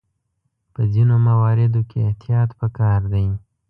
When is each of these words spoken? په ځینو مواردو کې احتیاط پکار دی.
په 0.73 0.81
ځینو 0.93 1.15
مواردو 1.27 1.81
کې 1.89 1.99
احتیاط 2.09 2.49
پکار 2.59 2.99
دی. 3.13 3.27